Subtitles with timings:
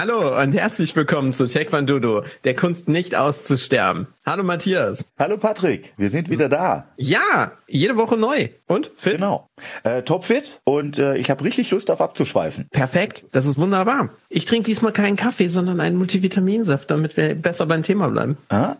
[0.00, 4.06] Hallo und herzlich willkommen zu Taekwondo, der Kunst nicht auszusterben.
[4.24, 5.04] Hallo Matthias.
[5.18, 6.86] Hallo Patrick, wir sind wieder da.
[6.96, 8.48] Ja, jede Woche neu.
[8.66, 9.16] Und fit?
[9.16, 9.46] Genau.
[9.82, 12.66] Äh, topfit und äh, ich habe richtig Lust auf abzuschweifen.
[12.70, 14.08] Perfekt, das ist wunderbar.
[14.30, 18.38] Ich trinke diesmal keinen Kaffee, sondern einen Multivitaminsaft, damit wir besser beim Thema bleiben.
[18.48, 18.76] Ah,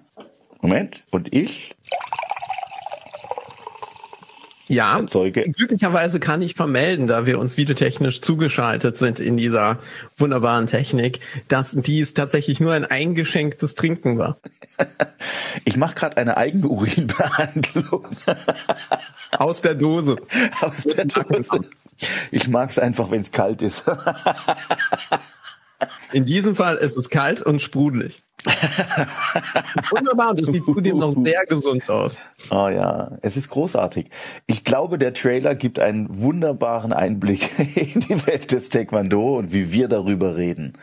[0.62, 1.74] Moment, und ich?
[4.70, 5.50] Ja, Zeuge.
[5.50, 9.78] glücklicherweise kann ich vermelden, da wir uns videotechnisch zugeschaltet sind in dieser
[10.16, 14.38] wunderbaren Technik, dass dies tatsächlich nur ein eingeschenktes Trinken war.
[15.64, 18.06] Ich mache gerade eine Eigenurinbehandlung
[19.36, 20.14] Aus der Dose.
[20.60, 21.68] aus der Dose.
[22.30, 23.90] Ich mag es einfach, wenn es kalt ist.
[26.12, 28.22] In diesem Fall ist es kalt und sprudelig.
[29.90, 32.18] Wunderbar, das sieht zudem noch sehr gesund aus.
[32.50, 34.06] Oh ja, es ist großartig.
[34.46, 39.72] Ich glaube, der Trailer gibt einen wunderbaren Einblick in die Welt des Taekwondo und wie
[39.72, 40.74] wir darüber reden.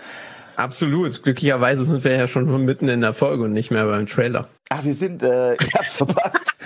[0.56, 1.22] Absolut.
[1.22, 4.48] Glücklicherweise sind wir ja schon mitten in der Folge und nicht mehr beim Trailer.
[4.70, 6.57] Ah, wir sind, äh, ich hab's verpasst.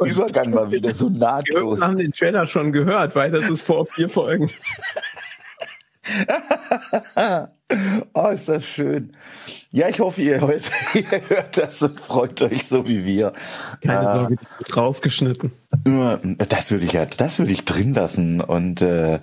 [0.04, 1.80] Der Übergang war wieder so Wir nahtlos.
[1.80, 4.50] haben den Trailer schon gehört, weil das ist vor vier Folgen.
[8.14, 9.12] Oh, ist das schön.
[9.70, 10.62] Ja, ich hoffe, ihr hört,
[10.94, 13.32] ihr hört das und freut euch so wie wir.
[13.80, 15.52] Keine Ah, Sorge, das wird rausgeschnitten.
[15.86, 19.20] nur, Das würde ich ja, das würde ich drin lassen und äh,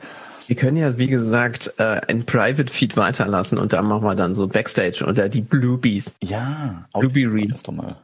[0.47, 4.33] Wir können ja, wie gesagt, äh, ein Private Feed weiterlassen und da machen wir dann
[4.33, 6.13] so Backstage oder die Bluebies.
[6.23, 7.33] ja, Reed.
[7.33, 7.97] war das doch mal.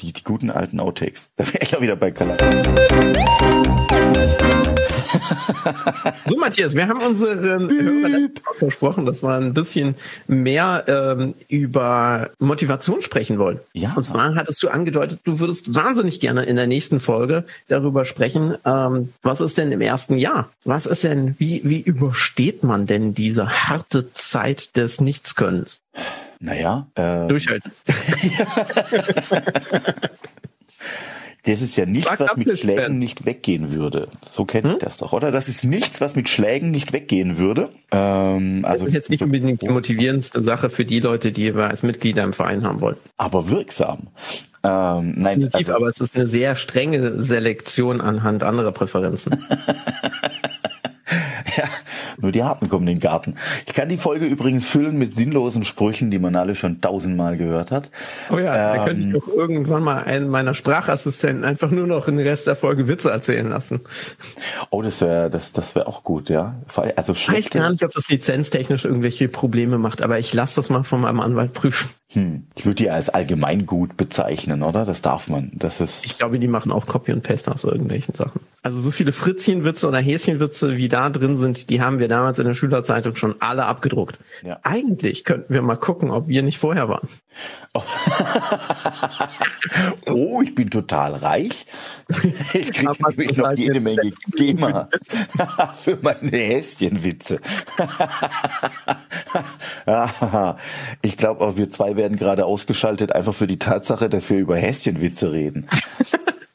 [0.00, 1.30] Die, die guten alten Outtakes.
[1.36, 2.42] Da wäre ich ja wieder bei Kalat.
[6.26, 9.94] So, Matthias, wir haben unseren Hörern versprochen, dass wir ein bisschen
[10.26, 13.60] mehr ähm, über Motivation sprechen wollen.
[13.72, 13.94] Ja.
[13.94, 18.56] Und zwar hattest du angedeutet, du würdest wahnsinnig gerne in der nächsten Folge darüber sprechen,
[18.64, 20.50] ähm, was ist denn im ersten Jahr?
[20.64, 25.80] Was ist denn, wie, wie übersteht man denn diese harte Zeit des Nichtskönnens?
[26.44, 27.72] Naja, äh, Durchhalten.
[31.44, 34.08] das ist ja nichts, was mit Schlägen nicht weggehen würde.
[34.22, 34.72] So kennt Hm?
[34.72, 35.30] ihr das doch, oder?
[35.30, 37.70] Das ist nichts, was mit Schlägen nicht weggehen würde.
[37.90, 41.68] Ähm, Das also ist jetzt nicht unbedingt die motivierendste Sache für die Leute, die wir
[41.68, 42.96] als Mitglieder im Verein haben wollen.
[43.16, 44.08] aber wirksam.
[44.62, 49.32] Ähm, nein, Definitiv, also, aber es ist eine sehr strenge Selektion anhand anderer Präferenzen.
[51.56, 51.64] ja,
[52.24, 53.36] nur die Harten kommen in den Garten.
[53.66, 57.70] Ich kann die Folge übrigens füllen mit sinnlosen Sprüchen, die man alle schon tausendmal gehört
[57.70, 57.90] hat.
[58.30, 62.08] Oh ja, da könnte ich Ähm, doch irgendwann mal einen meiner Sprachassistenten einfach nur noch
[62.08, 63.80] in den Rest der Folge Witze erzählen lassen.
[64.70, 66.56] Oh, das wäre das, das wär auch gut, ja.
[66.96, 70.56] Also Ich weiß schlechte, gar nicht, ob das lizenztechnisch irgendwelche Probleme macht, aber ich lasse
[70.56, 71.90] das mal von meinem Anwalt prüfen.
[72.12, 74.84] Hm, ich würde die als allgemeingut bezeichnen, oder?
[74.84, 75.50] Das darf man.
[75.54, 76.04] Das ist.
[76.04, 78.40] Ich glaube, die machen auch Copy und Paste aus irgendwelchen Sachen.
[78.62, 82.46] Also so viele Fritzchenwitze oder Häschenwitze, wie da drin sind, die haben wir damals in
[82.46, 84.18] der Schülerzeitung schon alle abgedruckt.
[84.42, 84.58] Ja.
[84.62, 87.08] Eigentlich könnten wir mal gucken, ob wir nicht vorher waren.
[90.06, 91.66] oh, ich bin total reich.
[92.54, 94.88] Ich kriege nämlich noch jede Menge GEMA
[95.76, 97.40] für meine Häschenwitze.
[101.02, 104.56] ich glaube auch, wir zwei werden gerade ausgeschaltet, einfach für die Tatsache, dass wir über
[104.56, 105.66] Häschenwitze reden.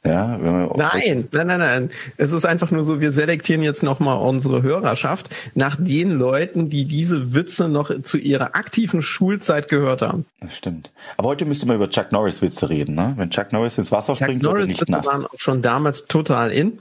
[0.06, 1.90] Ja, Nein, nein, nein, nein.
[2.16, 6.86] Es ist einfach nur so, wir selektieren jetzt nochmal unsere Hörerschaft nach den Leuten, die
[6.86, 10.26] diese Witze noch zu ihrer aktiven Schulzeit gehört haben.
[10.40, 10.90] Das stimmt.
[11.18, 13.14] Aber heute müsste man über Chuck Norris Witze reden, ne?
[13.18, 15.06] Wenn Chuck Norris ins Wasser Chuck springt, wird er Norris nicht Witze nass.
[15.06, 16.80] waren auch schon damals total in.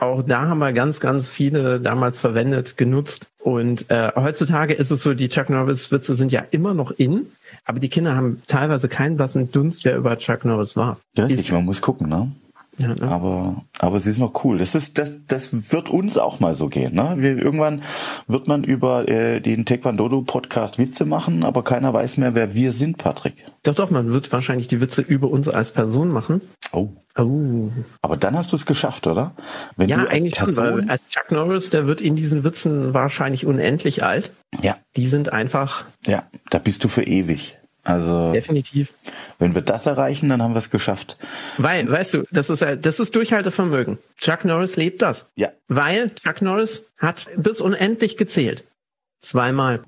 [0.00, 3.26] Auch da haben wir ganz, ganz viele damals verwendet, genutzt.
[3.38, 7.26] Und äh, heutzutage ist es so, die Chuck Norris Witze sind ja immer noch in,
[7.64, 10.98] aber die Kinder haben teilweise keinen blassen Dunst, wer über Chuck Norris war.
[11.16, 12.32] Richtig, Ist- man muss gucken, ne?
[12.78, 13.02] ja, ne?
[13.02, 14.58] Aber, aber es ist noch cool.
[14.58, 16.94] Das ist, das, das wird uns auch mal so gehen.
[16.94, 17.14] Ne?
[17.18, 17.82] Wir, irgendwann
[18.26, 22.72] wird man über äh, den Taekwondo Podcast Witze machen, aber keiner weiß mehr, wer wir
[22.72, 23.34] sind, Patrick.
[23.62, 26.40] Doch, doch, man wird wahrscheinlich die Witze über uns als Person machen.
[26.72, 26.90] Oh.
[27.18, 27.70] Oh.
[28.02, 29.34] Aber dann hast du es geschafft, oder?
[29.76, 34.04] Wenn Ja, eigentlich schon, weil als Chuck Norris, der wird in diesen Witzen wahrscheinlich unendlich
[34.04, 34.30] alt.
[34.62, 37.56] ja, Die sind einfach ja, da bist du für ewig.
[37.82, 38.92] Also, definitiv.
[39.38, 41.16] wenn wir das erreichen, dann haben wir es geschafft.
[41.56, 43.98] Weil, weißt du, das ist, das ist Durchhaltevermögen.
[44.18, 45.30] Chuck Norris lebt das.
[45.34, 45.48] Ja.
[45.66, 48.64] Weil Chuck Norris hat bis unendlich gezählt.
[49.20, 49.80] Zweimal.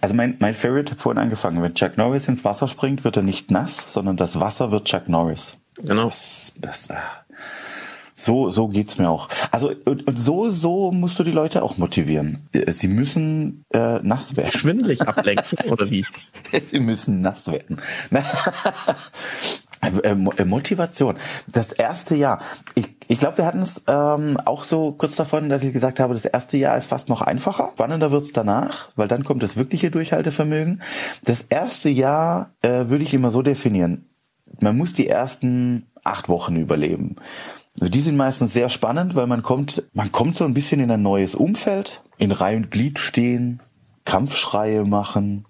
[0.00, 1.62] Also mein, mein Favorite hat vorhin angefangen.
[1.62, 5.08] Wenn Chuck Norris ins Wasser springt, wird er nicht nass, sondern das Wasser wird Chuck
[5.08, 5.56] Norris.
[5.84, 6.06] Genau.
[6.06, 7.02] Das, das, ah.
[8.14, 9.28] so, so geht's mir auch.
[9.50, 12.48] Also und, und so, so musst du die Leute auch motivieren.
[12.68, 14.52] Sie müssen äh, nass werden.
[14.52, 16.04] Schwindelig ablenken, oder wie?
[16.50, 17.80] Sie müssen nass werden.
[19.82, 21.18] Äh, äh, Motivation.
[21.52, 22.40] Das erste Jahr.
[22.74, 26.14] Ich, ich glaube, wir hatten es ähm, auch so kurz davon, dass ich gesagt habe,
[26.14, 27.70] das erste Jahr ist fast noch einfacher.
[27.74, 30.82] Spannender wird's danach, weil dann kommt das wirkliche Durchhaltevermögen.
[31.24, 34.06] Das erste Jahr äh, würde ich immer so definieren.
[34.60, 37.16] Man muss die ersten acht Wochen überleben.
[37.80, 40.90] Also die sind meistens sehr spannend, weil man kommt, man kommt so ein bisschen in
[40.90, 43.60] ein neues Umfeld, in Reihe und Glied stehen,
[44.04, 45.44] Kampfschreie machen,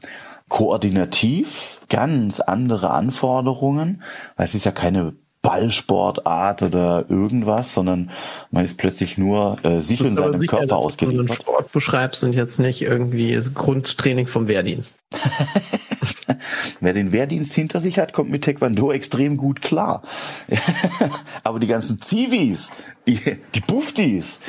[0.49, 4.03] koordinativ ganz andere Anforderungen,
[4.37, 8.11] weil es ist ja keine Ballsportart oder irgendwas, sondern
[8.50, 11.29] man ist plötzlich nur äh, sich und seinem sicher, Körper ausgeliefert.
[11.29, 14.97] Wenn du Sport beschreibst und jetzt nicht irgendwie Grundtraining vom Wehrdienst.
[16.81, 20.02] Wer den Wehrdienst hinter sich hat, kommt mit Taekwondo extrem gut klar.
[21.44, 22.70] Aber die ganzen Zivis,
[23.06, 23.19] die,
[23.55, 24.40] die Buftis,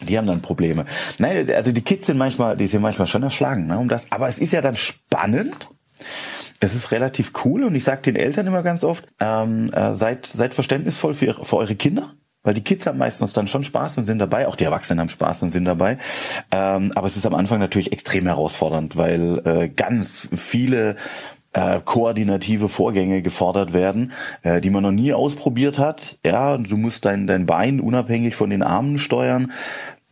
[0.00, 0.86] die haben dann Probleme.
[1.18, 4.10] Nein, also die Kids sind manchmal, die sind manchmal schon erschlagen, ne, um das.
[4.10, 5.68] Aber es ist ja dann spannend.
[6.60, 10.26] Es ist relativ cool und ich sage den Eltern immer ganz oft, ähm, äh, seid,
[10.26, 12.12] seid verständnisvoll für, für eure Kinder.
[12.42, 15.08] Weil die Kids haben meistens dann schon Spaß und sind dabei, auch die Erwachsenen haben
[15.10, 15.98] Spaß und sind dabei.
[16.50, 20.96] Ähm, aber es ist am Anfang natürlich extrem herausfordernd, weil äh, ganz viele
[21.52, 26.16] äh, koordinative Vorgänge gefordert werden, äh, die man noch nie ausprobiert hat.
[26.24, 29.52] Ja, du musst dein, dein Bein unabhängig von den Armen steuern.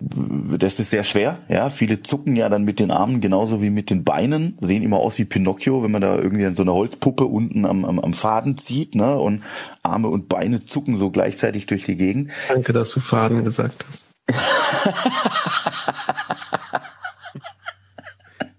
[0.01, 1.71] Das ist sehr schwer, ja.
[1.71, 5.19] Viele zucken ja dann mit den Armen genauso wie mit den Beinen, sehen immer aus
[5.19, 8.57] wie Pinocchio, wenn man da irgendwie an so einer Holzpuppe unten am, am, am Faden
[8.57, 9.19] zieht, ne?
[9.19, 9.43] Und
[9.83, 12.31] Arme und Beine zucken so gleichzeitig durch die Gegend.
[12.49, 14.05] Danke, dass du Faden gesagt hast.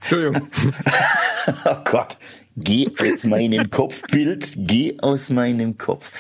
[0.02, 0.48] Entschuldigung.
[1.66, 2.18] oh Gott.
[2.62, 6.12] Geh aus meinem Kopfbild, geh aus meinem Kopf.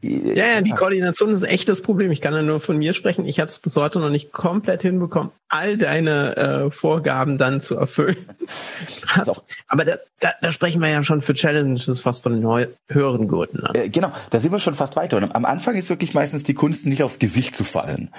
[0.00, 2.12] Ja, ja, die Koordination ist echt das Problem.
[2.12, 3.26] Ich kann ja nur von mir sprechen.
[3.26, 7.76] Ich habe es bis heute noch nicht komplett hinbekommen, all deine äh, Vorgaben dann zu
[7.76, 8.16] erfüllen.
[9.66, 13.64] Aber da, da, da sprechen wir ja schon für Challenges fast von den höheren Gurten
[13.64, 13.74] an.
[13.74, 15.16] Äh, genau, da sind wir schon fast weiter.
[15.16, 18.10] Und am Anfang ist wirklich meistens die Kunst, nicht aufs Gesicht zu fallen.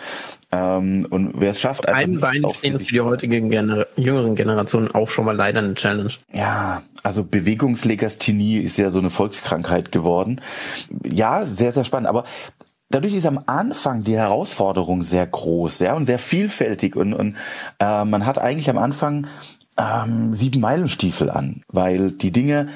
[0.51, 4.35] Ähm, und wer es schafft, einfach ein Bein stehen ist für die heutigen Gener jüngeren
[4.35, 6.11] Generationen auch schon mal leider eine Challenge.
[6.33, 10.41] Ja, also Bewegungslegasthenie ist ja so eine Volkskrankheit geworden.
[11.03, 12.09] Ja, sehr sehr, sehr spannend.
[12.09, 12.23] Aber
[12.89, 17.35] dadurch ist am Anfang die Herausforderung sehr groß, ja, und sehr vielfältig und, und
[17.79, 19.27] äh, man hat eigentlich am Anfang
[19.77, 22.69] ähm, sieben Meilenstiefel an, weil die Dinge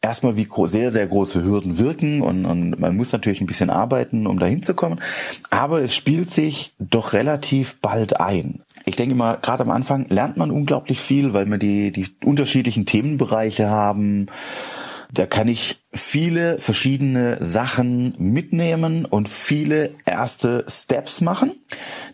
[0.00, 4.26] erstmal wie sehr, sehr große Hürden wirken und, und man muss natürlich ein bisschen arbeiten,
[4.26, 5.00] um dahin zu kommen.
[5.50, 8.62] Aber es spielt sich doch relativ bald ein.
[8.84, 12.86] Ich denke mal, gerade am Anfang lernt man unglaublich viel, weil wir die, die unterschiedlichen
[12.86, 14.28] Themenbereiche haben
[15.12, 21.52] da kann ich viele verschiedene Sachen mitnehmen und viele erste Steps machen.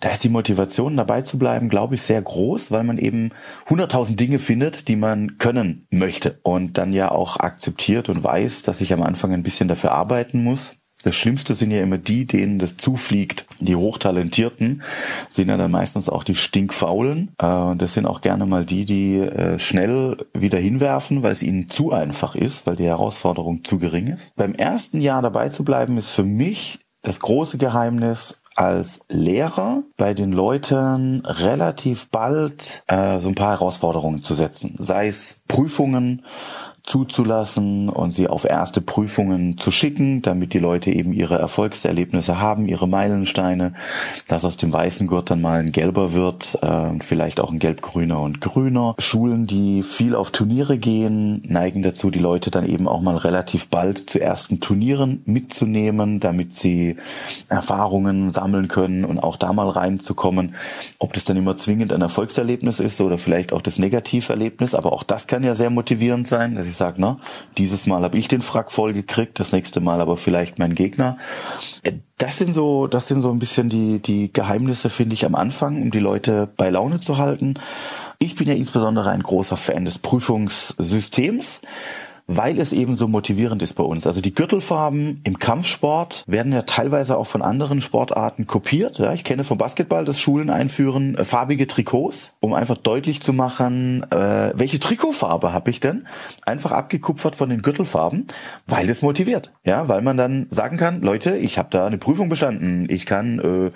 [0.00, 3.30] Da ist die Motivation dabei zu bleiben, glaube ich, sehr groß, weil man eben
[3.68, 8.80] 100.000 Dinge findet, die man können möchte und dann ja auch akzeptiert und weiß, dass
[8.80, 10.76] ich am Anfang ein bisschen dafür arbeiten muss.
[11.04, 13.46] Das Schlimmste sind ja immer die, denen das zufliegt.
[13.60, 14.82] Die Hochtalentierten
[15.30, 17.34] sind ja dann meistens auch die Stinkfaulen.
[17.38, 21.68] Äh, das sind auch gerne mal die, die äh, schnell wieder hinwerfen, weil es ihnen
[21.68, 24.34] zu einfach ist, weil die Herausforderung zu gering ist.
[24.34, 30.14] Beim ersten Jahr dabei zu bleiben, ist für mich das große Geheimnis, als Lehrer bei
[30.14, 34.76] den Leuten relativ bald äh, so ein paar Herausforderungen zu setzen.
[34.78, 36.24] Sei es Prüfungen,
[36.84, 42.68] zuzulassen und sie auf erste Prüfungen zu schicken, damit die Leute eben ihre Erfolgserlebnisse haben,
[42.68, 43.72] ihre Meilensteine,
[44.28, 48.20] dass aus dem weißen Gurt dann mal ein gelber wird, äh, vielleicht auch ein gelb-grüner
[48.20, 48.94] und grüner.
[48.98, 53.68] Schulen, die viel auf Turniere gehen, neigen dazu, die Leute dann eben auch mal relativ
[53.68, 56.96] bald zu ersten Turnieren mitzunehmen, damit sie
[57.48, 60.54] Erfahrungen sammeln können und auch da mal reinzukommen.
[60.98, 65.02] Ob das dann immer zwingend ein Erfolgserlebnis ist oder vielleicht auch das Negativerlebnis, aber auch
[65.02, 67.18] das kann ja sehr motivierend sein ich sage, ne,
[67.56, 71.18] dieses Mal habe ich den Frack voll gekriegt, das nächste Mal aber vielleicht mein Gegner.
[71.82, 75.34] Äh, das sind so, das sind so ein bisschen die, die Geheimnisse, finde ich, am
[75.34, 77.54] Anfang, um die Leute bei Laune zu halten.
[78.18, 81.60] Ich bin ja insbesondere ein großer Fan des Prüfungssystems
[82.26, 84.06] weil es eben so motivierend ist bei uns.
[84.06, 88.98] Also die Gürtelfarben im Kampfsport werden ja teilweise auch von anderen Sportarten kopiert.
[88.98, 93.32] Ja, ich kenne vom Basketball, dass Schulen einführen äh, farbige Trikots, um einfach deutlich zu
[93.32, 96.06] machen, äh, welche Trikotfarbe habe ich denn?
[96.46, 98.26] Einfach abgekupfert von den Gürtelfarben,
[98.66, 99.52] weil das motiviert.
[99.64, 103.38] Ja, weil man dann sagen kann, Leute, ich habe da eine Prüfung bestanden, ich kann
[103.38, 103.70] äh,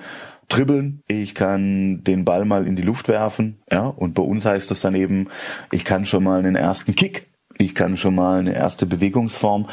[0.49, 4.71] dribbeln, ich kann den Ball mal in die Luft werfen, ja, und bei uns heißt
[4.71, 5.29] das dann eben,
[5.71, 7.27] ich kann schon mal einen ersten Kick
[7.59, 9.69] ich kann schon mal eine erste Bewegungsform.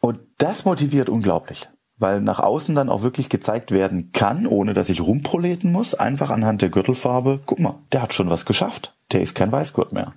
[0.00, 4.88] Und das motiviert unglaublich, weil nach außen dann auch wirklich gezeigt werden kann, ohne dass
[4.88, 8.94] ich rumproleten muss, einfach anhand der Gürtelfarbe, guck mal, der hat schon was geschafft.
[9.12, 10.12] Der ist kein Weißgurt mehr.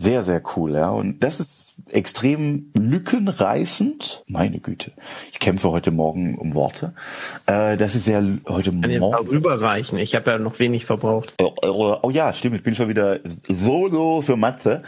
[0.00, 0.88] Sehr, sehr cool, ja.
[0.88, 4.22] Und das ist extrem lückenreißend.
[4.28, 4.92] Meine Güte.
[5.30, 6.94] Ich kämpfe heute Morgen um Worte.
[7.44, 9.28] Äh, das ist sehr heute Kann Morgen.
[9.28, 9.98] rüberreichen.
[9.98, 11.34] Ich habe ja noch wenig verbraucht.
[11.38, 12.56] Oh, oh, oh ja, stimmt.
[12.56, 14.84] Ich bin schon wieder solo für Mathe.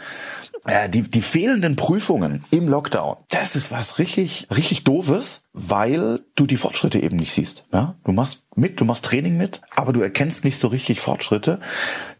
[0.65, 6.47] Äh, die, die fehlenden Prüfungen im Lockdown, das ist was richtig, richtig doofes, weil du
[6.47, 7.65] die Fortschritte eben nicht siehst.
[7.73, 7.95] Ja?
[8.05, 11.59] Du machst mit, du machst Training mit, aber du erkennst nicht so richtig Fortschritte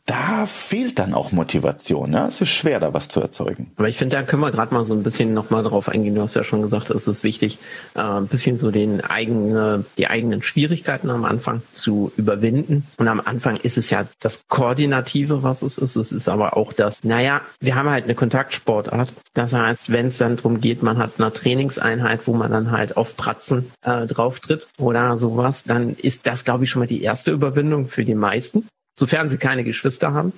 [0.05, 2.11] da fehlt dann auch Motivation.
[2.11, 2.27] Ja?
[2.27, 3.71] Es ist schwer, da was zu erzeugen.
[3.77, 6.15] Aber ich finde, da können wir gerade mal so ein bisschen nochmal drauf eingehen.
[6.15, 7.57] Du hast ja schon gesagt, es ist wichtig,
[7.95, 12.85] äh, ein bisschen so den eigene, die eigenen Schwierigkeiten am Anfang zu überwinden.
[12.97, 15.95] Und am Anfang ist es ja das Koordinative, was es ist.
[15.95, 19.13] Es ist aber auch das, naja, wir haben halt eine Kontaktsportart.
[19.33, 22.97] Das heißt, wenn es dann darum geht, man hat eine Trainingseinheit, wo man dann halt
[22.97, 24.41] auf Pratzen äh, drauf
[24.77, 28.67] oder sowas, dann ist das, glaube ich, schon mal die erste Überwindung für die meisten
[28.95, 30.33] sofern sie keine Geschwister haben.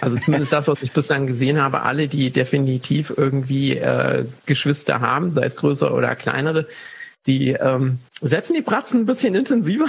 [0.00, 5.30] Also zumindest das, was ich bislang gesehen habe, alle, die definitiv irgendwie äh, Geschwister haben,
[5.30, 6.66] sei es größere oder kleinere,
[7.26, 9.86] die ähm, setzen die Pratzen ein bisschen intensiver.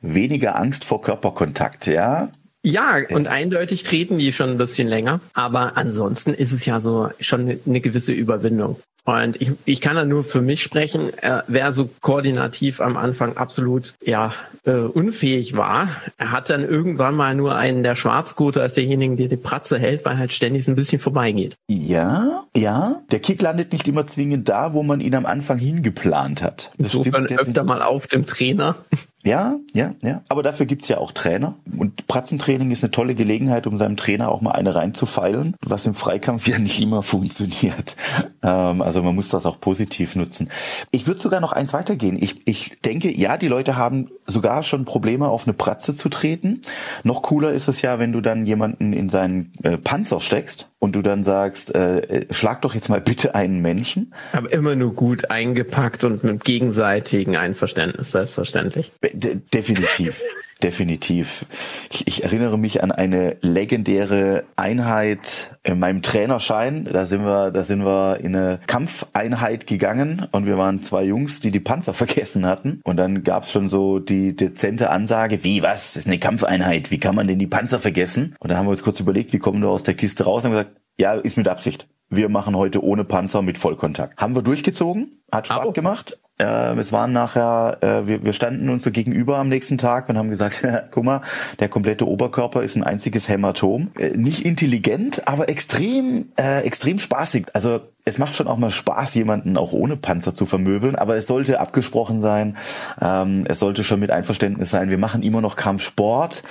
[0.00, 2.30] Weniger Angst vor Körperkontakt, ja?
[2.62, 5.20] Ja, und eindeutig treten die schon ein bisschen länger.
[5.32, 8.78] Aber ansonsten ist es ja so schon eine gewisse Überwindung.
[9.04, 13.36] Und ich, ich kann da nur für mich sprechen, äh, wer so koordinativ am Anfang
[13.36, 14.32] absolut ja
[14.64, 15.88] äh, unfähig war,
[16.18, 20.04] er hat dann irgendwann mal nur einen der Schwarzgurte als derjenigen, der die Pratze hält,
[20.04, 21.56] weil halt ständig so ein bisschen vorbeigeht.
[21.68, 23.00] Ja, ja.
[23.10, 26.70] Der Kick landet nicht immer zwingend da, wo man ihn am Anfang hingeplant hat.
[26.78, 28.76] Das Insofern stimmt öfter mal auf dem Trainer.
[29.22, 30.22] Ja, ja, ja.
[30.28, 31.56] Aber dafür gibt's ja auch Trainer.
[31.76, 35.94] Und Pratzentraining ist eine tolle Gelegenheit, um seinem Trainer auch mal eine reinzufeilen, was im
[35.94, 37.96] Freikampf ja nicht immer funktioniert.
[38.42, 40.48] Ähm, also man muss das auch positiv nutzen.
[40.90, 42.16] Ich würde sogar noch eins weitergehen.
[42.20, 46.60] Ich, ich denke, ja, die Leute haben sogar schon Probleme, auf eine Pratze zu treten.
[47.04, 50.96] Noch cooler ist es ja, wenn du dann jemanden in seinen äh, Panzer steckst und
[50.96, 54.14] du dann sagst, äh, äh schlag doch jetzt mal bitte einen Menschen.
[54.32, 58.92] Aber immer nur gut eingepackt und mit gegenseitigen Einverständnis, selbstverständlich.
[59.12, 60.22] De definitiv.
[60.62, 61.46] Definitiv.
[61.90, 66.86] Ich, ich, erinnere mich an eine legendäre Einheit in meinem Trainerschein.
[66.92, 71.40] Da sind wir, da sind wir in eine Kampfeinheit gegangen und wir waren zwei Jungs,
[71.40, 72.82] die die Panzer vergessen hatten.
[72.84, 75.94] Und dann gab's schon so die dezente Ansage, wie was?
[75.94, 76.90] Das ist eine Kampfeinheit.
[76.90, 78.36] Wie kann man denn die Panzer vergessen?
[78.38, 80.50] Und dann haben wir uns kurz überlegt, wie kommen wir aus der Kiste raus und
[80.50, 81.88] haben gesagt, ja, ist mit Absicht.
[82.12, 84.20] Wir machen heute ohne Panzer mit Vollkontakt.
[84.20, 85.72] Haben wir durchgezogen, hat Spaß oh.
[85.72, 86.18] gemacht.
[86.38, 90.18] Äh, es waren nachher, äh, wir, wir standen uns so gegenüber am nächsten Tag und
[90.18, 91.20] haben gesagt, guck mal,
[91.60, 93.92] der komplette Oberkörper ist ein einziges Hämatom.
[93.96, 97.46] Äh, nicht intelligent, aber extrem, äh, extrem spaßig.
[97.52, 101.28] Also es macht schon auch mal Spaß, jemanden auch ohne Panzer zu vermöbeln, aber es
[101.28, 102.56] sollte abgesprochen sein,
[103.00, 104.90] ähm, es sollte schon mit Einverständnis sein.
[104.90, 106.42] Wir machen immer noch Kampfsport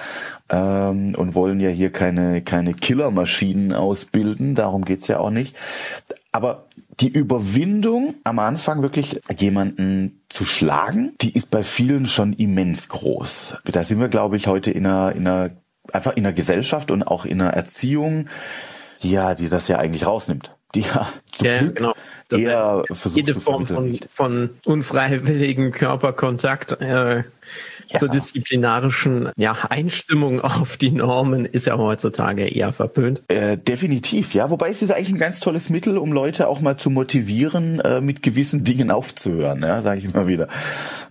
[0.49, 5.55] ähm, und wollen ja hier keine, keine Killermaschinen ausbilden, darum geht's ja auch nicht.
[6.31, 6.67] Aber
[6.99, 13.57] die Überwindung am Anfang wirklich jemanden zu schlagen, die ist bei vielen schon immens groß.
[13.65, 15.51] Da sind wir, glaube ich, heute in einer, in einer
[15.93, 18.27] einfach in einer Gesellschaft und auch in einer Erziehung,
[18.99, 20.55] ja, die das ja eigentlich rausnimmt.
[20.75, 21.93] Die ja, zum ja, Glück genau.
[22.29, 27.23] eher versucht jede Form von, von unfreiwilligen Körperkontakt äh,
[27.89, 27.99] ja.
[27.99, 33.21] zur disziplinarischen ja, Einstimmung auf die Normen ist ja heutzutage eher verpönt.
[33.27, 34.49] Äh, definitiv, ja.
[34.49, 38.01] Wobei es ist eigentlich ein ganz tolles Mittel, um Leute auch mal zu motivieren, äh,
[38.01, 40.47] mit gewissen Dingen aufzuhören, ja, sage ich immer wieder.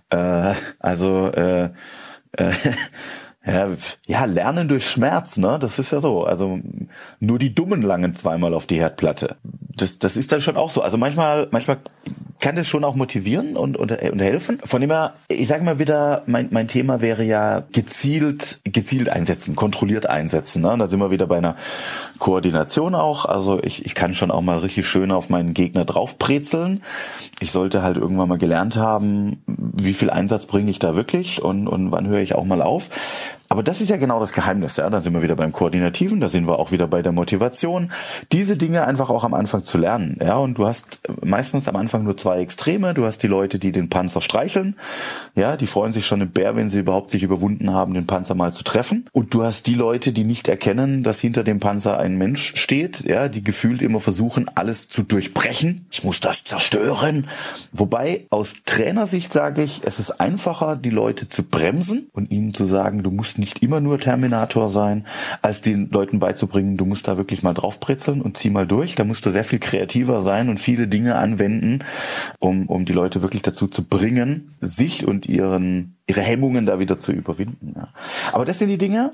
[0.09, 1.69] Äh, also äh,
[2.33, 2.51] äh,
[3.51, 3.69] ja,
[4.07, 5.57] ja, lernen durch Schmerz, ne?
[5.59, 6.23] Das ist ja so.
[6.23, 6.59] Also
[7.19, 9.37] nur die Dummen langen zweimal auf die Herdplatte.
[9.43, 10.81] Das, das ist dann schon auch so.
[10.81, 11.77] Also manchmal, manchmal
[12.39, 14.59] kann das schon auch motivieren und, und, und helfen.
[14.63, 19.55] Von dem her, ich sage mal wieder, mein, mein Thema wäre ja gezielt, gezielt einsetzen,
[19.55, 20.61] kontrolliert einsetzen.
[20.61, 20.75] Ne?
[20.77, 21.55] Da sind wir wieder bei einer
[22.19, 23.25] Koordination auch.
[23.25, 26.81] Also ich, ich kann schon auch mal richtig schön auf meinen Gegner draufbrezeln.
[27.41, 31.67] Ich sollte halt irgendwann mal gelernt haben, wie viel Einsatz bringe ich da wirklich und,
[31.67, 32.89] und wann höre ich auch mal auf.
[33.51, 34.87] Aber das ist ja genau das Geheimnis, ja.
[34.91, 37.91] Da sind wir wieder beim Koordinativen, da sind wir auch wieder bei der Motivation.
[38.31, 40.37] Diese Dinge einfach auch am Anfang zu lernen, ja.
[40.37, 42.93] Und du hast meistens am Anfang nur zwei Extreme.
[42.93, 44.75] Du hast die Leute, die den Panzer streicheln,
[45.33, 48.35] ja, die freuen sich schon im Bär, wenn sie überhaupt sich überwunden haben, den Panzer
[48.35, 49.09] mal zu treffen.
[49.13, 53.03] Und du hast die Leute, die nicht erkennen, dass hinter dem Panzer ein Mensch steht,
[53.05, 55.87] ja, die gefühlt immer versuchen, alles zu durchbrechen.
[55.89, 57.27] Ich muss das zerstören.
[57.71, 62.65] Wobei aus Trainersicht sage ich, es ist einfacher, die Leute zu bremsen und ihnen zu
[62.65, 65.07] sagen, du musst nicht immer nur Terminator sein,
[65.41, 68.95] als den Leuten beizubringen, du musst da wirklich mal draufbrezeln und zieh mal durch.
[68.95, 71.79] Da musst du sehr viel kreativer sein und viele Dinge anwenden,
[72.39, 76.99] um, um die Leute wirklich dazu zu bringen, sich und ihren ihre Hemmungen da wieder
[76.99, 77.73] zu überwinden.
[77.75, 77.89] Ja.
[78.33, 79.11] Aber das sind die Dinge,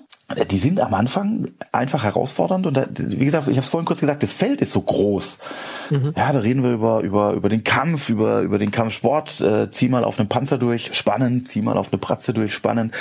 [0.49, 3.99] die sind am Anfang einfach herausfordernd und da, wie gesagt, ich habe es vorhin kurz
[3.99, 5.37] gesagt, das Feld ist so groß.
[5.91, 6.13] Mhm.
[6.17, 9.39] Ja, da reden wir über über über den Kampf, über über den Kampfsport.
[9.41, 11.47] Äh, zieh mal auf einen Panzer durch, spannend.
[11.47, 12.91] Zieh mal auf eine Pratze durch, spannend.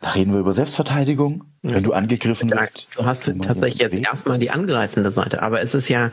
[0.00, 1.76] Da reden wir über Selbstverteidigung, ja.
[1.76, 2.88] wenn du angegriffen wirst.
[2.96, 6.10] Du hast tatsächlich jetzt erstmal die angreifende Seite, aber es ist ja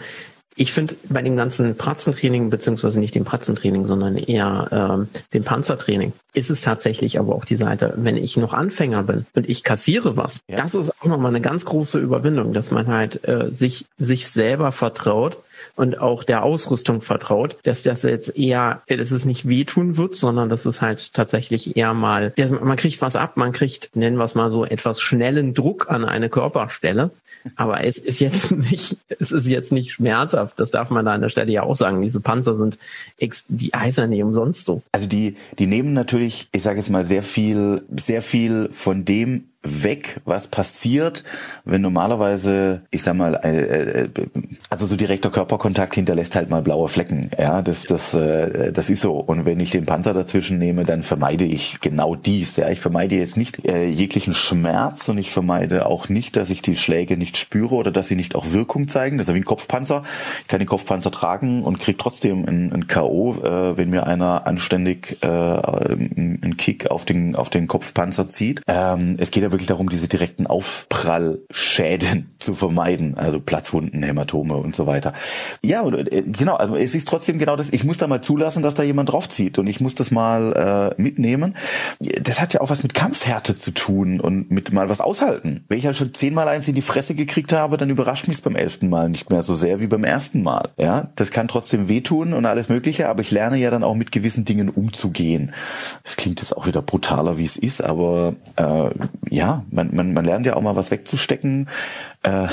[0.55, 6.13] ich finde bei dem ganzen Pratzentraining, beziehungsweise nicht dem Pratzentraining, sondern eher ähm, dem Panzertraining,
[6.33, 10.17] ist es tatsächlich aber auch die Seite, wenn ich noch Anfänger bin und ich kassiere
[10.17, 10.57] was, ja.
[10.57, 14.71] das ist auch nochmal eine ganz große Überwindung, dass man halt äh, sich, sich selber
[14.71, 15.39] vertraut
[15.75, 20.49] und auch der Ausrüstung vertraut, dass das jetzt eher, dass es nicht wehtun wird, sondern
[20.49, 24.35] dass es halt tatsächlich eher mal, man kriegt was ab, man kriegt, nennen wir es
[24.35, 27.11] mal so, etwas schnellen Druck an eine Körperstelle
[27.55, 30.59] aber es ist jetzt nicht, es ist jetzt nicht schmerzhaft.
[30.59, 32.01] Das darf man da an der Stelle ja auch sagen.
[32.01, 32.77] Diese Panzer sind,
[33.17, 34.81] ex, die heißen nicht umsonst so.
[34.91, 39.45] Also die, die nehmen natürlich, ich sage jetzt mal sehr viel, sehr viel von dem
[39.63, 41.23] weg, was passiert,
[41.63, 44.09] wenn normalerweise, ich sag mal, äh, äh,
[44.69, 47.31] also so direkter Körperkontakt hinterlässt halt mal blaue Flecken.
[47.39, 49.13] Ja, das, das, äh, das ist so.
[49.13, 52.57] Und wenn ich den Panzer dazwischen nehme, dann vermeide ich genau dies.
[52.57, 56.61] Ja, ich vermeide jetzt nicht äh, jeglichen Schmerz und ich vermeide auch nicht, dass ich
[56.61, 59.17] die Schläge nicht spüre oder dass sie nicht auch Wirkung zeigen.
[59.17, 60.03] Das ist ja wie ein Kopfpanzer.
[60.41, 64.45] Ich kann den Kopfpanzer tragen und kriege trotzdem ein, ein K.O., äh, wenn mir einer
[64.45, 68.61] anständig äh, einen Kick auf den, auf den Kopfpanzer zieht.
[68.67, 74.75] Ähm, es geht ja wirklich darum, diese direkten Aufprallschäden zu vermeiden, also Platzwunden, Hämatome und
[74.75, 75.13] so weiter.
[75.63, 78.73] Ja, äh, genau, also es ist trotzdem genau das, ich muss da mal zulassen, dass
[78.73, 81.55] da jemand draufzieht und ich muss das mal äh, mitnehmen.
[82.21, 85.63] Das hat ja auch was mit Kampfhärte zu tun und mit mal was aushalten.
[85.69, 88.55] Wenn ich halt schon zehnmal eins in die Fresse gekriegt habe, dann überrascht mich beim
[88.55, 90.69] elften Mal nicht mehr so sehr wie beim ersten Mal.
[90.77, 94.11] Ja, das kann trotzdem wehtun und alles Mögliche, aber ich lerne ja dann auch mit
[94.11, 95.53] gewissen Dingen umzugehen.
[96.03, 98.89] Es klingt jetzt auch wieder brutaler, wie es ist, aber äh,
[99.29, 101.67] ja, ja, man, man, man lernt ja auch mal was wegzustecken.
[102.23, 102.47] Äh,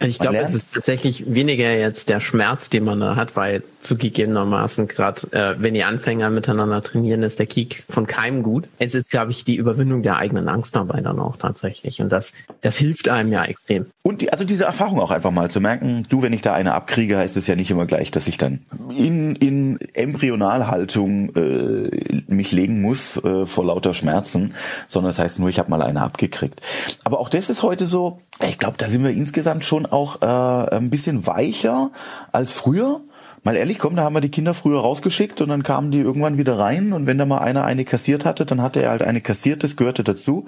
[0.00, 4.88] ich glaube, es ist tatsächlich weniger jetzt der Schmerz, den man da hat, weil zugegebenermaßen
[4.88, 8.68] gerade, äh, wenn die Anfänger miteinander trainieren, ist der Kick von keinem gut.
[8.78, 12.00] Es ist, glaube ich, die Überwindung der eigenen Angst dabei dann auch tatsächlich.
[12.00, 13.86] Und das, das hilft einem ja extrem.
[14.02, 16.74] Und die, also diese Erfahrung auch einfach mal zu merken, du, wenn ich da eine
[16.74, 18.60] abkriege, heißt es ja nicht immer gleich, dass ich dann
[18.96, 24.54] in, in Embryonalhaltung äh, mich legen muss äh, vor lauter Schmerzen,
[24.86, 26.60] sondern das heißt nur, ich habe mal eine abgekriegt.
[27.04, 30.76] Aber auch das ist heute so, ich glaube, da sind wir insgesamt schon auch äh,
[30.76, 31.90] ein bisschen weicher
[32.32, 33.00] als früher
[33.44, 36.38] mal ehrlich, komm, da haben wir die Kinder früher rausgeschickt und dann kamen die irgendwann
[36.38, 39.20] wieder rein und wenn da mal einer eine kassiert hatte, dann hatte er halt eine
[39.20, 40.46] kassiert, das gehörte dazu.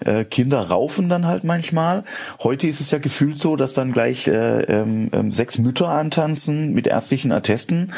[0.00, 2.04] Äh, Kinder raufen dann halt manchmal.
[2.42, 6.72] Heute ist es ja gefühlt so, dass dann gleich äh, ähm, ähm sechs Mütter antanzen
[6.72, 7.92] mit ärztlichen Attesten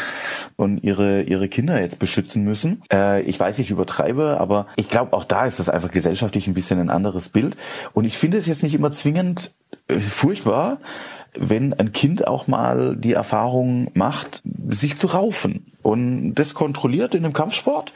[0.56, 2.82] und ihre ihre Kinder jetzt beschützen müssen.
[2.92, 6.54] Äh, ich weiß, ich übertreibe, aber ich glaube, auch da ist das einfach gesellschaftlich ein
[6.54, 7.56] bisschen ein anderes Bild.
[7.92, 9.52] Und ich finde es jetzt nicht immer zwingend
[9.88, 10.78] äh, furchtbar,
[11.36, 17.24] wenn ein Kind auch mal die Erfahrung macht, sich zu raufen und das kontrolliert in
[17.24, 17.92] einem Kampfsport,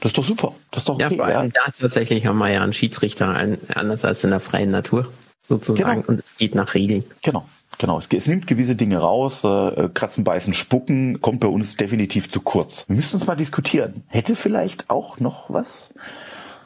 [0.00, 0.54] das ist doch super.
[0.70, 1.02] Das ist doch okay.
[1.04, 1.62] Ja, vor allem ja.
[1.64, 5.06] da tatsächlich haben wir ja einen Schiedsrichter, anders als in der freien Natur
[5.42, 6.02] sozusagen.
[6.02, 6.08] Genau.
[6.08, 7.04] Und es geht nach Regeln.
[7.22, 7.44] Genau.
[7.78, 9.42] Genau, es, es, nimmt gewisse Dinge raus.
[9.42, 12.84] Äh, Kratzen, Beißen, Spucken kommt bei uns definitiv zu kurz.
[12.88, 14.02] Wir müssen uns mal diskutieren.
[14.08, 15.94] Hätte vielleicht auch noch was?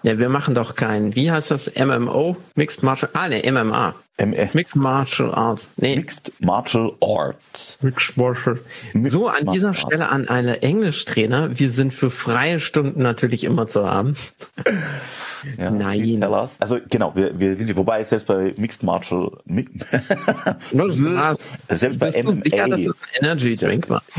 [0.02, 2.36] Ja, wir machen doch kein, wie heißt das, MMO?
[2.56, 3.94] Mixed Martial, ah ne, MMA.
[4.16, 4.48] M äh.
[4.52, 5.70] Mixed Martial Arts.
[5.76, 5.96] Nee.
[5.96, 7.76] Mixed Martial Arts.
[7.80, 8.60] Mixed Martial.
[9.06, 9.80] so, an dieser Arts.
[9.80, 11.58] Stelle an alle Englischtrainer.
[11.58, 14.16] Wir sind für freie Stunden natürlich immer zu haben.
[15.58, 16.22] Ja, Nein.
[16.58, 19.30] Also genau, wir, wir, wobei selbst bei Mixed Martial
[21.68, 24.02] selbst bei MMA sicher, dass das ein Energy Drink war.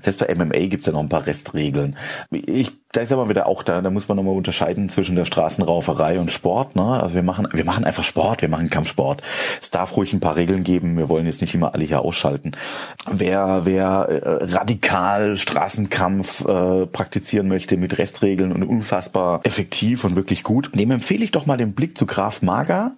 [0.00, 1.96] Selbst bei MMA gibt's ja noch ein paar Restregeln.
[2.30, 6.20] Ich, da ist aber wieder auch da, da muss man nochmal unterscheiden zwischen der Straßenrauferei
[6.20, 6.76] und Sport.
[6.76, 6.84] Ne?
[7.02, 9.09] Also wir machen, wir machen einfach Sport, wir machen Kampfsport.
[9.60, 10.96] Es darf ruhig ein paar Regeln geben.
[10.96, 12.52] Wir wollen jetzt nicht immer alle hier ausschalten.
[13.10, 20.42] Wer, wer äh, radikal Straßenkampf äh, praktizieren möchte mit Restregeln und unfassbar effektiv und wirklich
[20.42, 22.92] gut, dem empfehle ich doch mal den Blick zu Graf Maga.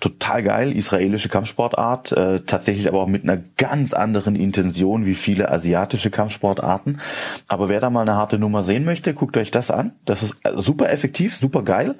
[0.00, 5.50] Total geil, israelische Kampfsportart, äh, tatsächlich aber auch mit einer ganz anderen Intention wie viele
[5.50, 7.00] asiatische Kampfsportarten.
[7.48, 9.92] Aber wer da mal eine harte Nummer sehen möchte, guckt euch das an.
[10.04, 11.94] Das ist äh, super effektiv, super geil,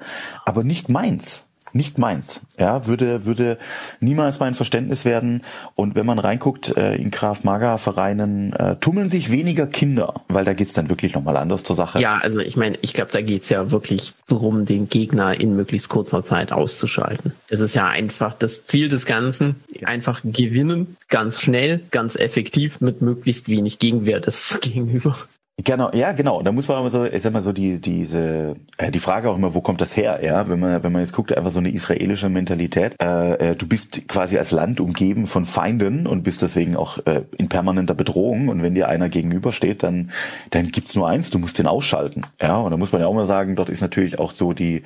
[0.45, 1.43] aber nicht meins
[1.77, 2.41] nicht meins.
[2.57, 3.57] Ja, würde, würde
[3.99, 5.43] niemals mein Verständnis werden.
[5.75, 10.43] Und wenn man reinguckt, äh, in Graf Maga Vereinen äh, tummeln sich weniger Kinder, weil
[10.43, 12.01] da geht's dann wirklich nochmal anders zur Sache.
[12.01, 15.87] Ja, also ich meine, ich glaube, da geht's ja wirklich darum, den Gegner in möglichst
[15.87, 17.31] kurzer Zeit auszuschalten.
[17.49, 19.55] Das ist ja einfach das Ziel des Ganzen.
[19.85, 25.15] Einfach gewinnen, ganz schnell, ganz effektiv, mit möglichst wenig Gegenwehr des Gegenüber.
[25.63, 26.43] Genau, ja, genau.
[26.43, 29.35] Da muss man aber so, ich sag mal so die diese äh, die Frage auch
[29.35, 30.19] immer, wo kommt das her?
[30.23, 32.93] Ja, wenn man wenn man jetzt guckt, einfach so eine israelische Mentalität.
[33.01, 37.23] Äh, äh, du bist quasi als Land umgeben von Feinden und bist deswegen auch äh,
[37.39, 38.49] in permanenter Bedrohung.
[38.49, 40.11] Und wenn dir einer gegenübersteht, dann
[40.51, 42.21] dann gibt's nur eins, du musst den ausschalten.
[42.39, 44.83] Ja, und da muss man ja auch mal sagen, dort ist natürlich auch so die,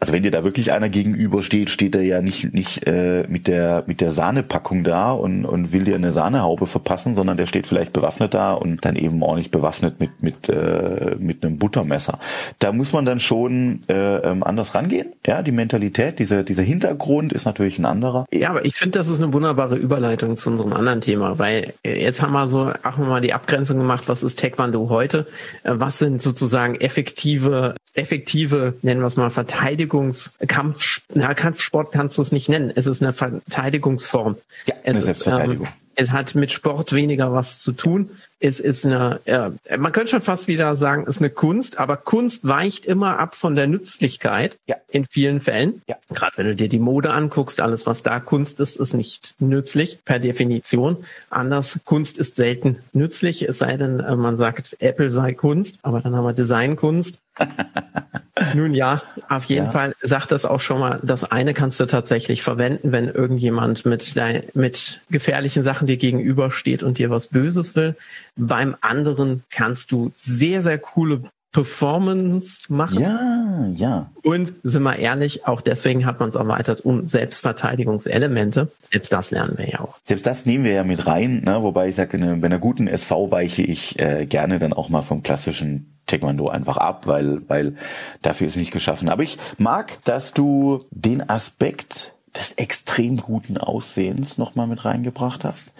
[0.00, 3.84] also wenn dir da wirklich einer gegenübersteht, steht er ja nicht nicht äh, mit der
[3.86, 7.92] mit der Sahnepackung da und und will dir eine Sahnehaube verpassen, sondern der steht vielleicht
[7.92, 12.18] bewaffnet da und dann eben nicht bewaffnet mit mit, äh, mit einem Buttermesser.
[12.58, 15.12] Da muss man dann schon äh, ähm, anders rangehen.
[15.26, 18.26] Ja, die Mentalität, dieser, dieser Hintergrund ist natürlich ein anderer.
[18.32, 22.02] Ja, aber ich finde, das ist eine wunderbare Überleitung zu unserem anderen Thema, weil äh,
[22.02, 25.26] jetzt haben wir so auch mal die Abgrenzung gemacht, was ist Taekwondo heute?
[25.62, 32.22] Äh, was sind sozusagen effektive, effektive, nennen wir es mal, Verteidigungskampf, na, Kampfsport kannst du
[32.22, 32.72] es nicht nennen.
[32.74, 34.36] Es ist eine Verteidigungsform.
[34.66, 35.66] Ja, eine es Selbstverteidigung.
[35.66, 38.10] Ist, ähm, es hat mit Sport weniger was zu tun.
[38.40, 41.96] Es ist eine, äh, man könnte schon fast wieder sagen, es ist eine Kunst, aber
[41.96, 44.76] Kunst weicht immer ab von der Nützlichkeit ja.
[44.88, 45.82] in vielen Fällen.
[45.88, 45.96] Ja.
[46.10, 50.04] Gerade wenn du dir die Mode anguckst, alles was da Kunst ist, ist nicht nützlich
[50.04, 51.04] per Definition.
[51.30, 56.00] Anders, Kunst ist selten nützlich, es sei denn, äh, man sagt, Apple sei Kunst, aber
[56.00, 57.20] dann haben wir Designkunst.
[58.54, 59.70] Nun ja, auf jeden ja.
[59.70, 64.16] Fall sagt das auch schon mal, das eine kannst du tatsächlich verwenden, wenn irgendjemand mit,
[64.16, 67.96] dein, mit gefährlichen Sachen dir gegenübersteht und dir was Böses will.
[68.36, 71.22] Beim anderen kannst du sehr, sehr coole
[71.54, 73.00] Performance machen.
[73.00, 74.10] Ja, ja.
[74.22, 78.72] Und sind wir ehrlich, auch deswegen hat man es erweitert um Selbstverteidigungselemente.
[78.90, 79.98] Selbst das lernen wir ja auch.
[80.02, 81.62] Selbst das nehmen wir ja mit rein, ne?
[81.62, 85.22] wobei ich sage, bei einer guten SV weiche ich äh, gerne dann auch mal vom
[85.22, 87.76] klassischen Taekwondo einfach ab, weil, weil
[88.20, 89.08] dafür ist nicht geschaffen.
[89.08, 95.72] Aber ich mag, dass du den Aspekt des extrem guten Aussehens nochmal mit reingebracht hast.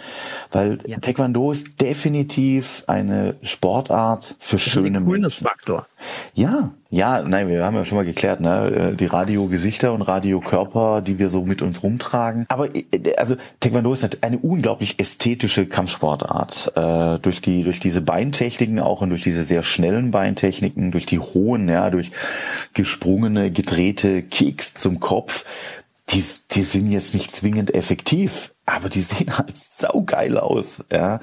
[0.51, 0.99] Weil ja.
[0.99, 5.45] Taekwondo ist definitiv eine Sportart für das schöne Menschen.
[5.45, 5.87] Faktor.
[6.35, 11.01] Ja, ja, nein, wir haben ja schon mal geklärt, ne, äh, die Radiogesichter und Radiokörper,
[11.01, 12.45] die wir so mit uns rumtragen.
[12.49, 12.85] Aber äh,
[13.17, 16.73] also Taekwondo ist eine unglaublich ästhetische Kampfsportart.
[16.77, 21.19] Äh, durch die durch diese Beintechniken auch und durch diese sehr schnellen Beintechniken, durch die
[21.19, 22.13] hohen, ja, durch
[22.75, 25.45] gesprungene, gedrehte Kicks zum Kopf
[26.11, 30.85] die, die sind jetzt nicht zwingend effektiv, aber die sehen halt saugeil aus.
[30.91, 31.21] Ja,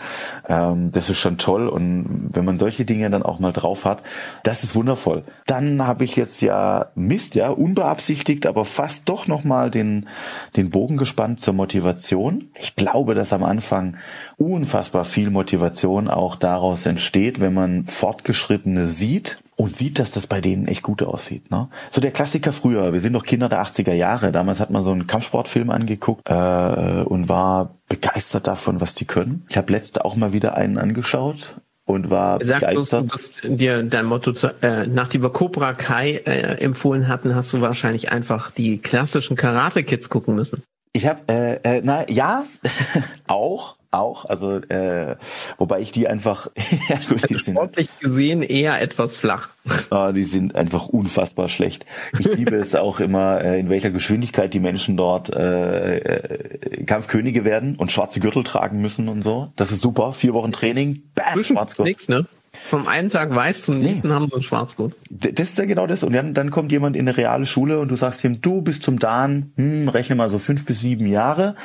[0.48, 4.04] ähm, das ist schon toll und wenn man solche Dinge dann auch mal drauf hat,
[4.44, 5.24] das ist wundervoll.
[5.46, 10.08] Dann habe ich jetzt ja Mist, ja unbeabsichtigt, aber fast doch noch mal den
[10.56, 12.50] den Bogen gespannt zur Motivation.
[12.56, 13.98] Ich glaube, dass am Anfang
[14.38, 20.42] unfassbar viel Motivation auch daraus entsteht, wenn man Fortgeschrittene sieht und sieht, dass das bei
[20.42, 21.52] denen echt gut aussieht.
[21.52, 21.70] Ne?
[21.90, 24.92] So der Klassiker früher, wir sind doch Kinder der 80er Jahre, damals hat man so
[24.92, 29.46] einen Kampfsportfilm angeguckt äh, und war begeistert davon, was die können.
[29.50, 33.08] Ich habe letzte auch mal wieder einen angeschaut und war Sag begeistert.
[33.08, 37.54] Bloß, dass dir dein Motto zu, äh, nachdem wir Cobra Kai äh, empfohlen hatten, hast
[37.54, 40.62] du wahrscheinlich einfach die klassischen Karate Kids gucken müssen.
[40.92, 42.44] Ich habe, äh, äh, na ja,
[43.28, 45.16] auch, auch, also äh,
[45.58, 46.48] wobei ich die einfach
[46.90, 49.50] ja, gut, die sind, sportlich gesehen eher etwas flach.
[49.92, 51.86] Oh, die sind einfach unfassbar schlecht.
[52.18, 57.46] Ich liebe es auch immer, äh, in welcher Geschwindigkeit die Menschen dort äh, äh, Kampfkönige
[57.46, 59.52] werden und schwarze Gürtel tragen müssen und so.
[59.56, 60.14] Das ist super.
[60.14, 61.88] Vier Wochen Training, bam, Schwarzgurt.
[61.88, 62.26] Nix, ne?
[62.70, 64.14] Vom einen Tag weiß zum nächsten nee.
[64.14, 64.94] haben sie ein Schwarzgurt.
[65.10, 66.04] Das ist ja genau das.
[66.04, 68.84] Und dann, dann kommt jemand in eine reale Schule und du sagst ihm, du bist
[68.84, 71.56] zum Dan, hm, rechne mal so fünf bis sieben Jahre.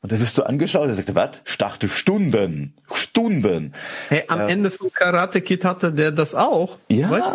[0.00, 1.30] Und dann wirst du angeschaut, er sagt, was?
[1.44, 2.74] Starte Stunden.
[2.92, 3.72] Stunden.
[4.08, 6.78] Hey, am äh, Ende vom Karate Kid hatte der das auch.
[6.90, 7.10] Ja.
[7.10, 7.28] Weißt?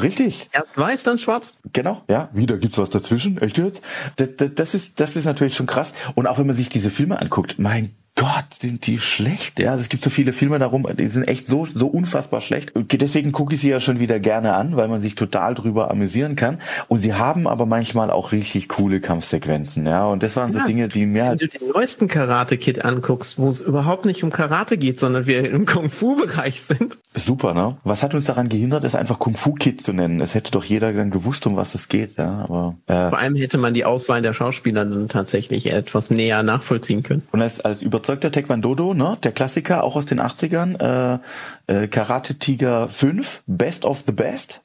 [0.00, 0.48] Richtig.
[0.52, 1.54] Erst weiß, dann schwarz.
[1.72, 2.28] Genau, ja.
[2.32, 3.40] Wieder gibt's was dazwischen.
[3.40, 3.82] Echt jetzt?
[4.16, 5.94] Das, das, das, ist, das ist natürlich schon krass.
[6.14, 9.60] Und auch wenn man sich diese Filme anguckt, mein Gott, sind die schlecht.
[9.60, 12.72] Ja, also es gibt so viele Filme darum, die sind echt so, so unfassbar schlecht.
[12.74, 16.34] Deswegen gucke ich sie ja schon wieder gerne an, weil man sich total drüber amüsieren
[16.34, 16.58] kann.
[16.88, 19.86] Und sie haben aber manchmal auch richtig coole Kampfsequenzen.
[19.86, 23.48] Ja, und das waren so Dinge, die mir Wenn du den neuesten Karate-Kid anguckst, wo
[23.48, 26.96] es überhaupt nicht um Karate geht, sondern wir im Kung-Fu-Bereich sind.
[27.14, 27.76] Super, ne?
[27.84, 30.20] Was hat uns daran gehindert, es einfach Kung-Fu-Kid zu nennen?
[30.20, 32.76] Es hätte doch jeder dann gewusst, um was es geht, ja, aber.
[32.86, 37.22] Äh, Vor allem hätte man die Auswahl der Schauspieler dann tatsächlich etwas näher nachvollziehen können.
[37.32, 39.18] Und als, als über überzeugter Taekwondo, ne?
[39.24, 40.78] Der Klassiker, auch aus den 80ern.
[40.78, 41.18] Äh,
[41.66, 44.60] äh, Karate Tiger 5, Best of the Best.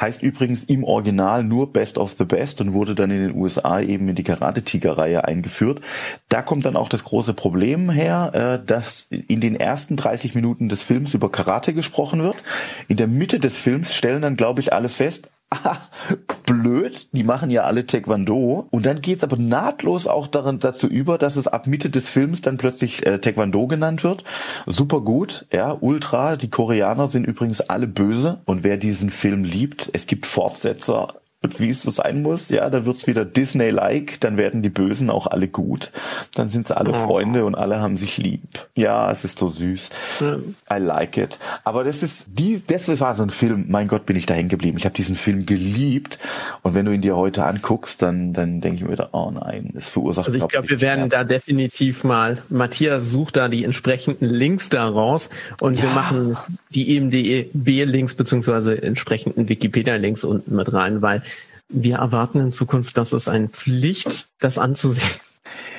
[0.00, 3.80] Heißt übrigens im Original nur Best of the Best und wurde dann in den USA
[3.80, 5.80] eben in die Karate Tiger Reihe eingeführt.
[6.28, 10.68] Da kommt dann auch das große Problem her, äh, dass in den ersten 30 Minuten
[10.68, 12.42] des Films über Karate gesprochen wird.
[12.88, 15.76] In der Mitte des Films stellen dann, glaube ich, alle fest, ah,
[16.46, 17.08] blöd.
[17.12, 18.66] Die machen ja alle Taekwondo.
[18.70, 22.40] Und dann geht's aber nahtlos auch daran, dazu über, dass es ab Mitte des Films
[22.40, 24.24] dann plötzlich äh, Taekwondo genannt wird.
[24.66, 26.36] Super gut, ja, ultra.
[26.36, 28.40] Die Koreaner sind übrigens alle böse.
[28.44, 31.19] Und wer diesen Film liebt, es gibt Fortsetzer
[31.56, 35.26] wie es so sein muss, ja, da wird's wieder Disney-like, dann werden die Bösen auch
[35.26, 35.90] alle gut,
[36.34, 37.06] dann sind sie alle oh.
[37.06, 38.42] Freunde und alle haben sich lieb.
[38.74, 39.88] Ja, es ist so süß.
[40.20, 40.54] Mhm.
[40.70, 41.38] I like it.
[41.64, 44.50] Aber das ist, die, das war so ein Film, mein Gott, bin ich da hängen
[44.50, 44.76] geblieben.
[44.76, 46.18] Ich habe diesen Film geliebt
[46.62, 49.72] und wenn du ihn dir heute anguckst, dann, dann denke ich mir wieder, oh nein,
[49.74, 54.28] es verursacht Also ich glaube, wir werden da definitiv mal, Matthias sucht da die entsprechenden
[54.28, 55.84] Links da raus und ja.
[55.84, 56.36] wir machen
[56.74, 61.22] die EMDB-Links beziehungsweise entsprechenden Wikipedia-Links unten mit rein, weil
[61.70, 65.08] wir erwarten in Zukunft, dass es eine Pflicht, das anzusehen.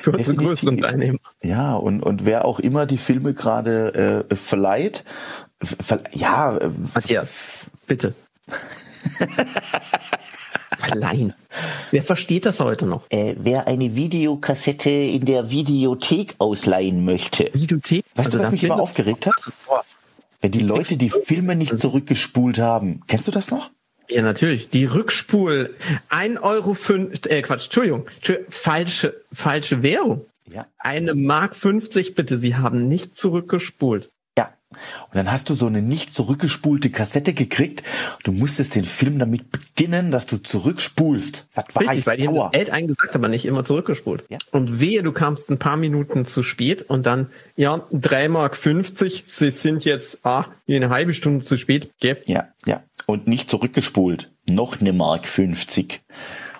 [0.02, 1.18] Für unsere größeren Teilnehmer.
[1.42, 5.04] Ja, und, und wer auch immer die Filme gerade äh, verleiht,
[5.62, 6.56] ver ja.
[6.56, 8.14] Äh, Matthias, bitte.
[10.78, 11.34] Verleihen.
[11.92, 13.08] Wer versteht das heute noch?
[13.10, 17.50] Äh, wer eine Videokassette in der Videothek ausleihen möchte.
[17.52, 18.04] Videothek?
[18.16, 19.34] Weißt also du, was mich immer aufgeregt hat?
[20.40, 23.02] Wenn die Leute die Filme nicht zurückgespult haben.
[23.06, 23.70] Kennst du das noch?
[24.08, 24.68] Ja, natürlich.
[24.70, 25.74] Die Rückspul.
[26.08, 28.06] ein Euro fünf, äh, Quatsch, Entschuldigung,
[28.50, 30.26] falsche, falsche Währung.
[30.52, 30.66] Ja.
[30.78, 32.38] Eine Mark 50, bitte.
[32.38, 34.10] Sie haben nicht zurückgespult.
[34.36, 34.50] Ja.
[34.70, 37.82] Und dann hast du so eine nicht zurückgespulte Kassette gekriegt.
[38.24, 41.46] Du musstest den Film damit beginnen, dass du zurückspulst.
[41.54, 44.24] Das war Richtig, weil die haben das Geld eingesagt, aber nicht immer zurückgespult.
[44.30, 44.38] Ja.
[44.50, 49.24] Und wehe, du kamst ein paar Minuten zu spät und dann, ja, drei Mark 50,
[49.26, 51.90] sie sind jetzt, ah, eine halbe Stunde zu spät.
[52.00, 52.20] Gell?
[52.26, 54.30] Ja, ja und nicht zurückgespult.
[54.48, 56.00] Noch eine Mark 50.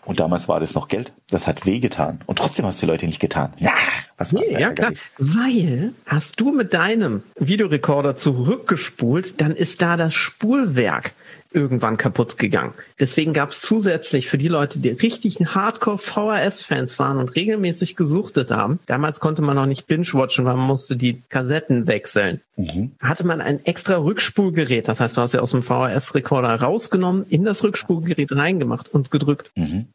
[0.04, 1.12] Und damals war das noch Geld.
[1.30, 2.20] Das hat wehgetan.
[2.26, 3.52] Und trotzdem hast du die Leute nicht getan.
[3.58, 3.72] Ja,
[4.16, 4.92] was nee, ja klar.
[5.18, 11.12] Weil hast du mit deinem Videorekorder zurückgespult, dann ist da das Spulwerk
[11.54, 12.74] irgendwann kaputt gegangen.
[12.98, 18.50] Deswegen gab es zusätzlich für die Leute, die richtig Hardcore VHS-Fans waren und regelmäßig gesuchtet
[18.50, 22.92] haben, damals konnte man noch nicht binge-watchen, weil man musste die Kassetten wechseln, mhm.
[23.00, 24.88] hatte man ein extra Rückspulgerät.
[24.88, 29.50] Das heißt, du hast ja aus dem VHS-Rekorder rausgenommen, in das Rückspulgerät reingemacht und gedrückt.
[29.54, 29.86] Mhm.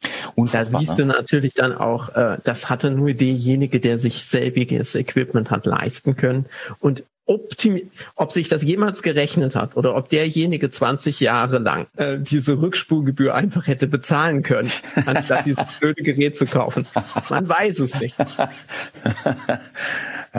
[0.51, 5.51] Da siehst du natürlich dann auch, äh, das hatte nur derjenige, der sich selbiges Equipment
[5.51, 6.45] hat leisten können.
[6.79, 12.17] Und optimi ob sich das jemals gerechnet hat oder ob derjenige 20 Jahre lang äh,
[12.17, 14.71] diese Rückspulgebühr einfach hätte bezahlen können,
[15.05, 16.87] anstatt dieses blöde Gerät zu kaufen.
[17.29, 18.15] Man weiß es nicht.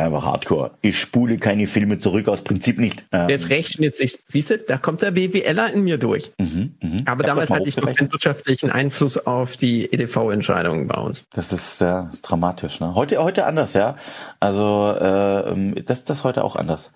[0.04, 0.72] Aber Hardcore.
[0.80, 3.04] Ich spule keine Filme zurück, aus Prinzip nicht.
[3.12, 3.28] Ähm.
[3.28, 6.32] Jetzt rechnet sich, siehst du, da kommt der BWLer in mir durch.
[6.38, 6.98] Mhm, mh.
[7.06, 11.26] Aber ja, damals hatte ich noch keinen wirtschaftlichen Einfluss auf die EDV-Entscheidungen bei uns.
[11.32, 12.80] Das ist, ja, ist dramatisch.
[12.80, 12.94] Ne?
[12.94, 13.96] Heute, heute anders, ja.
[14.40, 16.92] Also äh, das, das heute auch anders.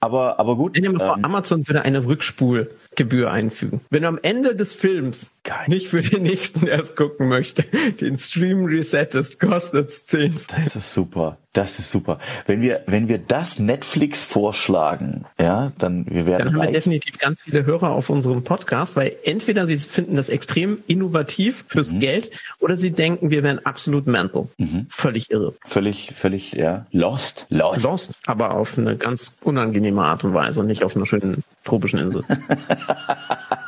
[0.00, 0.76] Aber, aber gut.
[0.78, 3.80] Ähm, Amazon würde eine Rückspulgebühr einfügen.
[3.90, 5.66] Wenn du am Ende des Films Geil.
[5.68, 7.64] nicht für den nächsten erst gucken möchte,
[8.00, 11.36] den Stream resettest, kostet es 10 Das ist super.
[11.52, 12.18] Das ist super.
[12.46, 16.46] Wenn wir, wenn wir das Netflix vorschlagen, ja, dann wir werden.
[16.46, 20.30] Dann haben wir definitiv ganz viele Hörer auf unserem Podcast, weil entweder sie finden das
[20.30, 22.00] extrem innovativ fürs mhm.
[22.00, 24.48] Geld oder sie denken, wir wären absolut mental.
[24.56, 24.86] Mhm.
[24.88, 25.54] Völlig irre.
[25.64, 26.86] Völlig, völlig, ja.
[26.90, 27.46] Lost.
[27.50, 27.84] Lost.
[27.84, 32.24] Lost, aber auf eine ganz unangenehme Art und Weise, nicht auf einer schönen tropischen Insel.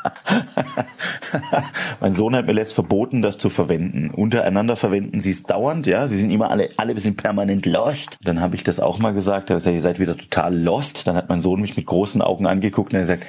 [2.06, 4.12] mein Sohn hat mir letzt verboten, das zu verwenden.
[4.12, 6.06] Untereinander verwenden sie es dauernd, ja.
[6.06, 8.18] Sie sind immer alle, alle sind permanent lost.
[8.22, 11.08] Dann habe ich das auch mal gesagt, er ihr seid wieder total lost.
[11.08, 13.24] Dann hat mein Sohn mich mit großen Augen angeguckt und er sagt,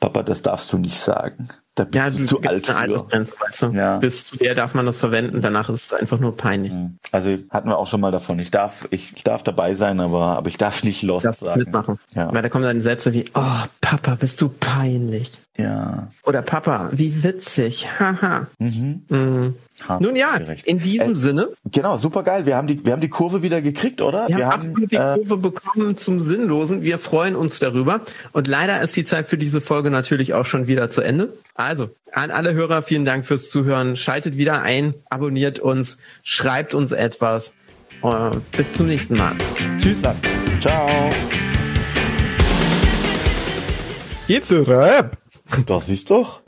[0.00, 1.50] Papa, das darfst du nicht sagen.
[1.76, 3.66] Da bist ja, du zu alt eine Altersgrenze, weißt du.
[3.74, 3.98] Ja.
[3.98, 6.72] Bis zu der darf man das verwenden, danach ist es einfach nur peinlich.
[6.72, 6.96] Mhm.
[7.12, 8.40] Also hatten wir auch schon mal davon.
[8.40, 11.60] Ich darf, ich, ich darf dabei sein, aber, aber ich darf nicht lost darfst sagen.
[11.60, 12.00] mitmachen.
[12.16, 12.34] Ja.
[12.34, 15.30] Weil da kommen dann Sätze wie, oh, Papa, bist du peinlich.
[15.56, 16.08] Ja.
[16.24, 17.86] Oder Papa, wie witzig.
[17.98, 18.46] Haha.
[18.58, 19.02] mhm.
[19.08, 19.54] mhm.
[20.00, 21.48] Nun ja, in diesem äh, Sinne.
[21.70, 22.46] Genau, super geil.
[22.46, 24.26] Wir haben die, wir haben die Kurve wieder gekriegt, oder?
[24.28, 26.82] Wir, wir haben absolut die äh, Kurve bekommen zum Sinnlosen.
[26.82, 28.00] Wir freuen uns darüber.
[28.32, 31.34] Und leider ist die Zeit für diese Folge natürlich auch schon wieder zu Ende.
[31.54, 33.96] Also, an alle Hörer, vielen Dank fürs Zuhören.
[33.96, 37.52] Schaltet wieder ein, abonniert uns, schreibt uns etwas.
[38.02, 39.36] Uh, bis zum nächsten Mal.
[39.78, 40.16] Tschüss dann.
[40.60, 41.10] Ciao.
[44.26, 45.16] Geht's Rap?
[45.66, 46.42] Das ist doch.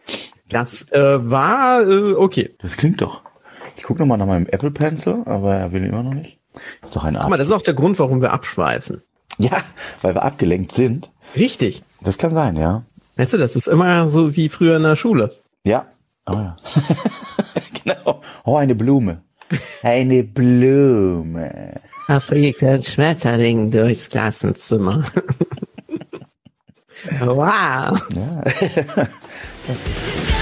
[0.49, 2.55] Das äh, war äh, okay.
[2.59, 3.23] Das klingt doch.
[3.77, 6.39] Ich gucke nochmal nach meinem Apple Pencil, aber er will immer noch nicht.
[6.81, 9.03] Das ist doch ein Guck mal, das ist auch der Grund, warum wir abschweifen.
[9.39, 9.59] Ja,
[10.03, 11.11] weil wir abgelenkt sind.
[11.37, 11.83] Richtig.
[12.01, 12.85] Das kann sein, ja.
[13.17, 15.33] Weißt du, das ist immer so wie früher in der Schule.
[15.65, 15.87] Ja.
[16.27, 16.57] Oh ja.
[17.85, 18.21] genau.
[18.45, 19.23] Oh, eine Blume.
[19.83, 21.81] Eine Blume.
[22.07, 25.05] Da fliegt ein Schmetterling durchs Klassenzimmer.
[27.21, 27.99] wow.
[28.15, 28.43] Ja.